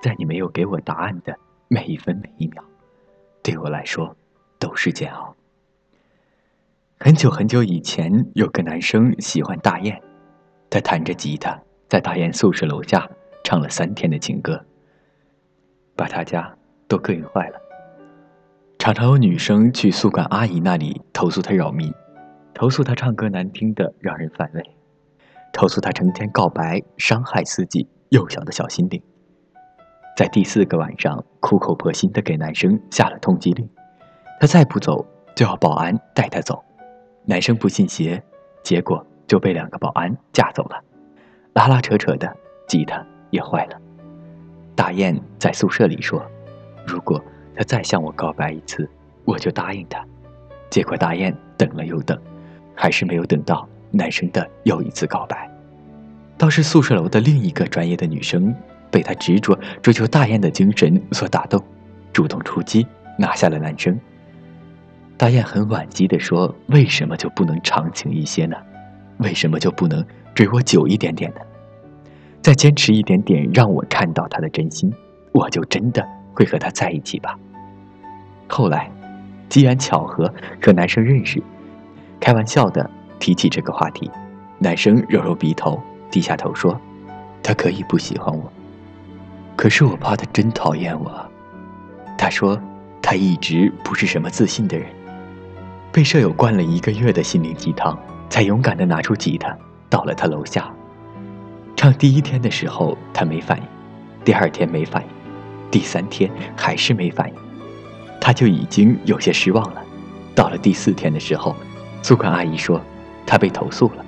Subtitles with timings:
[0.00, 1.36] 在你没有给我答案的
[1.68, 2.64] 每一分每一秒，
[3.42, 4.16] 对我来说
[4.58, 5.34] 都是煎熬。
[6.98, 10.00] 很久很久以前，有个男生喜欢大雁，
[10.68, 13.08] 他弹着吉他，在大雁宿舍楼下
[13.44, 14.64] 唱了三天的情歌，
[15.96, 16.54] 把他家
[16.88, 17.60] 都膈应坏了。
[18.78, 21.92] 常常有女生去宿管阿姨那里投诉他扰民，
[22.54, 24.62] 投诉他唱歌难听的让人反胃，
[25.52, 29.02] 投诉他成天告白伤害自己幼小的小心灵。
[30.20, 33.66] 在第四个晚上，苦口婆心的给男生下了通缉令，
[34.38, 35.02] 他再不走
[35.34, 36.62] 就要保安带他走。
[37.24, 38.22] 男生不信邪，
[38.62, 40.78] 结果就被两个保安架走了。
[41.54, 42.30] 拉拉扯扯的，
[42.68, 43.80] 吉他也坏了。
[44.76, 46.22] 大雁在宿舍里说
[46.86, 47.18] ：“如果
[47.56, 48.86] 他再向我告白一次，
[49.24, 50.04] 我就答应他。”
[50.68, 52.20] 结果大雁等了又等，
[52.74, 55.50] 还是没有等到男生的又一次告白。
[56.36, 58.54] 倒是宿舍楼的另一个专业的女生。
[58.90, 61.62] 被他执着追求大雁的精神所打动，
[62.12, 62.86] 主动出击，
[63.18, 63.98] 拿下了男生。
[65.16, 68.56] 大雁很惋惜地说：“为什么就不能长情一些呢？
[69.18, 71.40] 为什么就不能追我久一点点呢？
[72.40, 74.90] 再坚持一点点，让我看到他的真心，
[75.32, 77.38] 我就真的会和他在一起吧。”
[78.48, 78.90] 后来，
[79.48, 81.42] 机缘巧合和男生认识，
[82.18, 84.10] 开玩笑的提起这个话题，
[84.58, 85.78] 男生揉揉鼻头，
[86.10, 86.80] 低下头说
[87.42, 88.50] ：“他可以不喜欢我。”
[89.60, 91.30] 可是我怕他真讨厌我。
[92.16, 92.58] 他说，
[93.02, 94.88] 他一直不是什么自信的人，
[95.92, 97.94] 被舍友灌了一个月的心灵鸡汤，
[98.30, 99.54] 才勇敢的拿出吉他
[99.90, 100.72] 到了他楼下。
[101.76, 103.64] 唱第一天的时候他没反应，
[104.24, 105.08] 第二天没反应，
[105.70, 107.34] 第三天还是没反应，
[108.18, 109.82] 他就已经有些失望了。
[110.34, 111.54] 到了第四天的时候，
[112.02, 112.80] 宿管阿姨说
[113.26, 114.02] 他被投诉了。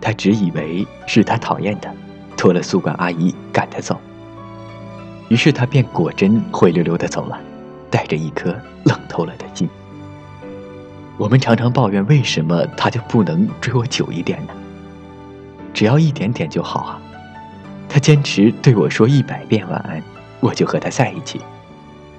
[0.00, 1.94] 他只以为是他讨厌他，
[2.36, 3.96] 拖了宿管阿姨赶他走。
[5.32, 7.40] 于是他便果真灰溜溜的走了，
[7.88, 9.66] 带着一颗冷透了的心。
[11.16, 14.52] 我们常常抱怨，为什么他就不能追我久一点呢？
[15.72, 17.00] 只要一点点就好啊！
[17.88, 20.02] 他坚持对我说一百遍晚安，
[20.40, 21.40] 我就和他在一起。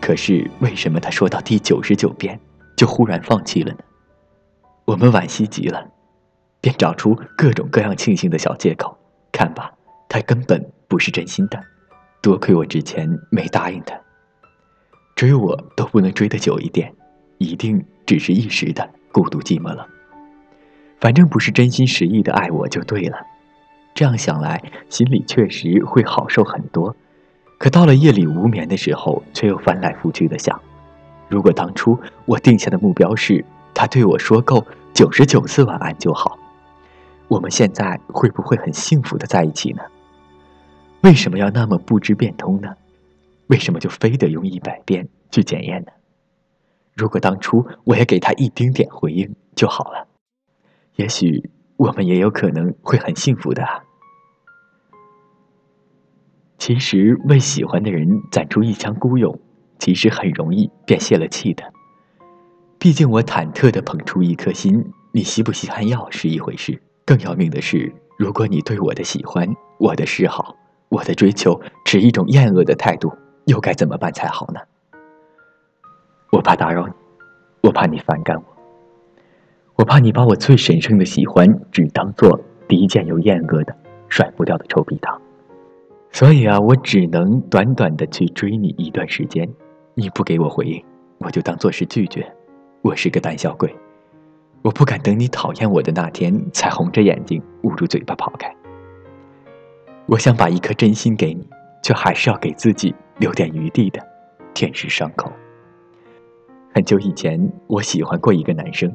[0.00, 2.40] 可是为什么他说到第九十九遍
[2.76, 3.78] 就忽然放弃了呢？
[4.84, 5.86] 我们惋惜极了，
[6.60, 8.98] 便找出各种各样庆幸的小借口。
[9.30, 9.72] 看吧，
[10.08, 11.62] 他根本不是真心的。
[12.26, 13.96] 多亏我之前没答应他，
[15.14, 16.92] 追我都不能追得久一点，
[17.38, 19.86] 一定只是一时的孤独寂寞了。
[21.00, 23.16] 反正不是真心实意的爱我就对了。
[23.94, 26.96] 这样想来，心里确实会好受很多。
[27.58, 30.60] 可到了夜里无眠的时候，却又翻来覆去的想：
[31.28, 36.36] 如果当初我定下的目标是他对我说够九十九次晚安就好，
[37.28, 39.82] 我们现在会不会很幸福的在一起呢？
[41.06, 42.74] 为什么要那么不知变通呢？
[43.46, 45.92] 为什么就非得用一百遍去检验呢？
[46.94, 50.08] 如果当初我也给他一丁点回应就好了，
[50.96, 53.64] 也许我们也有可能会很幸福的。
[56.58, 59.38] 其实为喜欢的人攒出一腔孤勇，
[59.78, 61.62] 其实很容易便泄了气的。
[62.80, 70.56] 毕竟我忐忑的捧出一颗心，你稀不稀罕要是一回事，更要命的是，如果你对我的喜欢，我的示好。
[70.88, 73.12] 我的追求持一种厌恶的态度，
[73.44, 74.60] 又该怎么办才好呢？
[76.32, 76.92] 我怕打扰你，
[77.62, 78.44] 我怕你反感我，
[79.76, 83.76] 我怕你把我最神圣的喜欢只当做低贱又厌恶的
[84.08, 85.20] 甩不掉的臭皮糖，
[86.10, 89.48] 所以啊，我只能短短的去追你一段时间，
[89.94, 90.84] 你不给我回应，
[91.18, 92.26] 我就当做是拒绝。
[92.82, 93.74] 我是个胆小鬼，
[94.62, 98.54] 我不敢等你讨厌我的那天才红着眼睛捂住嘴巴跑开。
[100.08, 101.44] 我想把一颗真心给你，
[101.82, 104.00] 却还是要给自己留点余地的，
[104.54, 105.32] 舔舐伤口。
[106.72, 108.94] 很久以前，我喜欢过一个男生，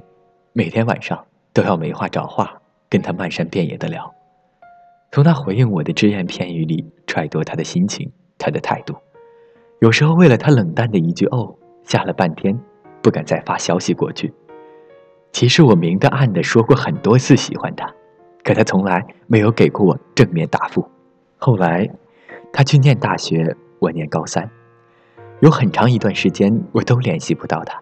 [0.54, 2.54] 每天晚上都要没话找话
[2.90, 4.10] 跟他漫山遍野的聊，
[5.12, 8.96] 从他回应我的只言片语里揣度他的心情、他的态度。
[9.80, 11.54] 有时候为了他冷淡的一句“哦”，
[11.84, 12.58] 吓了半天，
[13.02, 14.34] 不敢再发消息过去。
[15.34, 17.94] 其实我明的暗的说过很多次喜欢他，
[18.46, 20.88] 可他从来没有给过我正面答复。
[21.44, 21.90] 后来，
[22.54, 24.48] 他去念大学，我念高三，
[25.40, 27.82] 有很长一段时间我都联系不到他。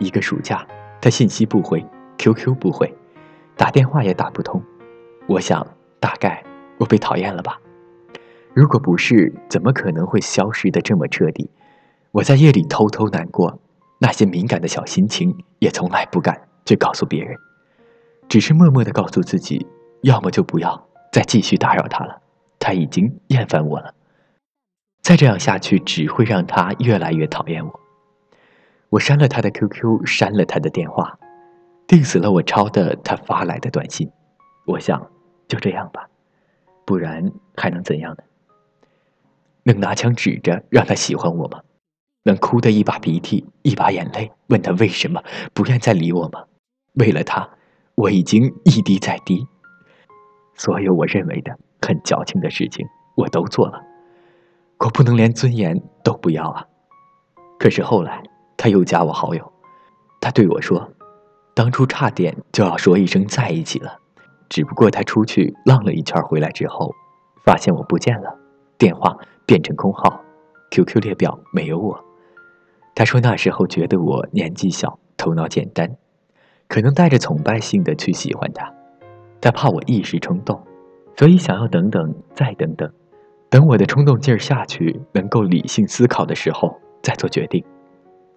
[0.00, 0.66] 一个暑假，
[1.00, 1.86] 他信息不回
[2.18, 2.92] ，QQ 不回，
[3.56, 4.60] 打电话也打不通。
[5.28, 5.64] 我想，
[6.00, 6.42] 大概
[6.76, 7.56] 我被讨厌了吧？
[8.52, 11.48] 如果不是，怎么可能会消失的这么彻底？
[12.10, 13.60] 我在夜里偷偷难过，
[14.00, 16.36] 那些敏感的小心情也从来不敢
[16.66, 17.36] 去告诉别人，
[18.28, 19.64] 只是默默的告诉自己，
[20.00, 22.18] 要么就不要再继续打扰他了。
[22.62, 23.92] 他已经厌烦我了。
[25.02, 27.80] 再这样下去只会让他越来越讨厌我。
[28.88, 31.18] 我删了他的 QQ，删了他的电话，
[31.88, 34.08] 定死了我抄的他发来的短信。
[34.64, 35.10] 我想，
[35.48, 36.08] 就这样吧，
[36.84, 38.22] 不然还能怎样呢？
[39.64, 41.60] 能拿枪指着让他喜欢我吗？
[42.22, 45.20] 能哭的一把鼻涕一把眼泪，问他为什么
[45.52, 46.44] 不愿再理我吗？
[46.94, 47.48] 为了他，
[47.96, 49.44] 我已经一滴再滴。
[50.54, 52.86] 所有我认为的很矫情的事情，
[53.16, 53.82] 我都做了。
[54.78, 56.66] 我不能连尊严都不要啊！
[57.58, 58.22] 可是后来。
[58.54, 59.52] 他又加我好友，
[60.20, 60.92] 他对我说
[61.52, 63.98] ：“当初差点就要说一声在一起了，
[64.48, 66.94] 只不过他出去浪了一圈回来之后，
[67.44, 68.38] 发现我不见了，
[68.78, 70.20] 电话变成空号
[70.70, 72.04] ，QQ 列表没有我。
[72.94, 75.96] 他说那时候觉得我年纪小，头脑简单，
[76.68, 78.72] 可能带着崇拜性的去喜欢他，
[79.40, 80.64] 他怕我一时冲动，
[81.16, 82.90] 所以想要等等再等等，
[83.50, 87.62] 等我的冲动劲儿下去，能够理性思考的时候再做决定。”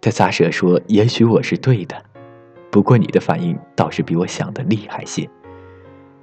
[0.01, 1.95] 他撒舌说：“也许我是对的，
[2.69, 5.27] 不过你的反应倒是比我想的厉害些。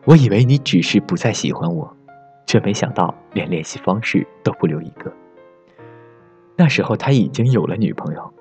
[0.05, 1.97] 我以为你只是不再喜欢我，
[2.47, 5.13] 却没想到连联系方式都不留一个。
[6.55, 8.35] 那时候他已经有了女朋友，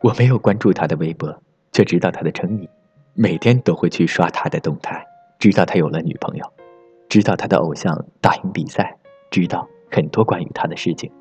[0.00, 1.34] 我没有关注他的微博，
[1.72, 2.68] 却知道他的称昵，
[3.14, 5.04] 每天都会去刷他的动态，
[5.38, 6.44] 知道他有了女朋友，
[7.12, 8.96] 知道他的偶像打赢比赛，
[9.30, 11.12] 知道很多关于他的事情。”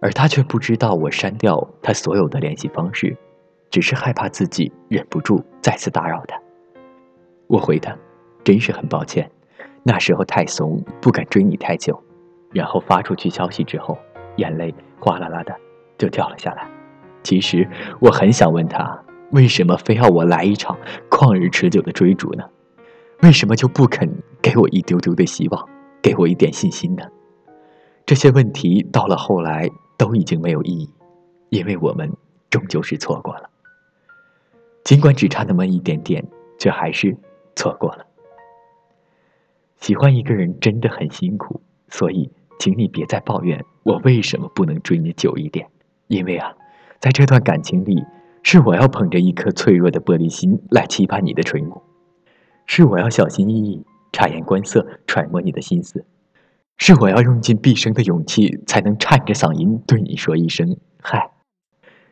[0.00, 3.14] 而他却不知道我删掉他所有的联系方式，
[3.68, 6.40] 只是害怕自己忍不住再次打扰他。
[7.46, 7.94] 我回他，
[8.42, 9.30] 真是很抱歉，
[9.82, 12.02] 那时候太怂，不敢追你太久。
[12.50, 13.98] 然后发出去消息之后，
[14.36, 15.54] 眼泪哗啦啦的
[15.98, 16.66] 就掉了下来。
[17.22, 17.68] 其实
[18.00, 18.98] 我很想问他，
[19.32, 20.74] 为什么非要我来一场
[21.10, 22.44] 旷日持久的追逐呢？
[23.22, 24.08] 为什么就不肯
[24.40, 25.68] 给我一丢丢的希望，
[26.02, 27.02] 给我一点信心呢？
[28.04, 29.70] 这些问题到了后来。
[29.98, 30.90] 都已经没有意义，
[31.48, 32.12] 因为我们
[32.50, 33.48] 终究是错过了。
[34.84, 36.22] 尽管只差那么一点点，
[36.58, 37.16] 却还是
[37.54, 38.04] 错过了。
[39.80, 45.66] 喜欢一个人真的很辛苦，所以请你别再抱怨我为什么不能追你久一点。
[46.08, 46.54] 因为啊，
[47.00, 48.04] 在这段感情里，
[48.42, 51.80] 是我要捧着一颗脆弱的玻璃心来期盼你的垂目，
[52.66, 56.04] 是我要小心翼翼、察言观色、揣摩你的心思。
[56.78, 61.30] 是我要用尽毕生的勇气，才能颤着嗓音对你说一声“嗨”。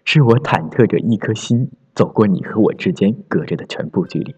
[0.06, 4.34] 是我忐忑着一颗心走过你和我之间隔着的全部距离，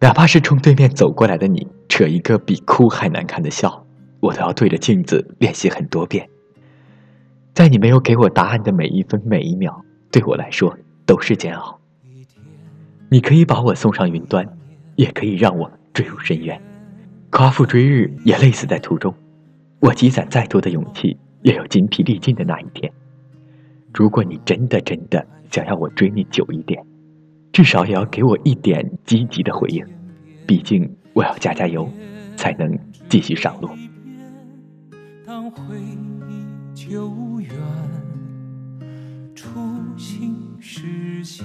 [0.00, 3.86] 哪怕是冲对面走过来的你扯一个比哭还难看的笑，
[4.20, 6.28] 我都要对着镜子练习很多遍。
[7.54, 11.80] 在你没有给我答案的每一分每一秒，对我来说都是煎熬。
[13.08, 14.58] 你可以把我送上云端，
[14.96, 16.60] 也可以让我坠入深渊。
[17.30, 19.14] 夸父追日也累死在途中，
[19.80, 22.90] 我积攒再多的勇气，也有筋疲力尽的那一天。
[23.94, 26.84] 如果你真的真的想要我追你久一点，
[27.52, 29.84] 至少也要给我一点积极的回应，
[30.46, 31.90] 毕竟我要加加油，
[32.36, 32.78] 才能
[33.08, 33.70] 继续上路。
[35.26, 37.50] 当回忆久远，
[39.34, 39.48] 初
[39.96, 41.44] 心实现，